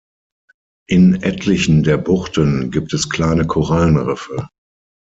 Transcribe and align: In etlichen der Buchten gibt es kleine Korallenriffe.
In 0.89 1.21
etlichen 1.21 1.83
der 1.83 1.97
Buchten 1.97 2.71
gibt 2.71 2.91
es 2.91 3.07
kleine 3.11 3.45
Korallenriffe. 3.45 4.49